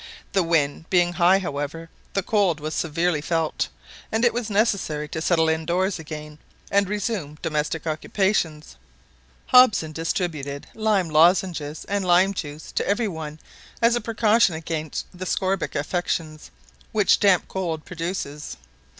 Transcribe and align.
The 0.31 0.41
wind 0.41 0.89
being 0.89 1.13
high, 1.13 1.37
however, 1.37 1.87
the 2.13 2.23
cold 2.23 2.59
was 2.59 2.73
severely 2.73 3.21
felt, 3.21 3.67
and 4.11 4.25
it 4.25 4.33
was 4.33 4.49
necessary 4.49 5.07
to 5.09 5.21
settle 5.21 5.47
in 5.47 5.63
doors 5.63 5.99
again, 5.99 6.39
and 6.71 6.89
resume 6.89 7.37
domestic 7.43 7.85
occupations. 7.85 8.77
Hobson 9.45 9.91
distributed 9.91 10.65
lime 10.73 11.07
lozenges 11.11 11.85
and 11.85 12.03
lime 12.03 12.33
juice 12.33 12.71
to 12.71 12.87
every 12.87 13.07
one 13.07 13.39
as 13.79 13.95
a 13.95 14.01
precaution 14.01 14.55
against 14.55 15.05
the 15.13 15.27
scorbutic 15.27 15.75
affections, 15.75 16.49
which 16.93 17.19
damp 17.19 17.47
cold 17.47 17.85
produces. 17.85 18.57